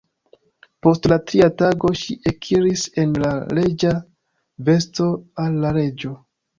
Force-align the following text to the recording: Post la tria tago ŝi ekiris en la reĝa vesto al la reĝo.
Post 0.87 1.05
la 1.13 1.17
tria 1.31 1.49
tago 1.59 1.91
ŝi 2.01 2.17
ekiris 2.33 2.87
en 3.05 3.15
la 3.27 3.37
reĝa 3.61 3.95
vesto 4.73 5.15
al 5.47 5.65
la 5.65 5.81
reĝo. 5.83 6.21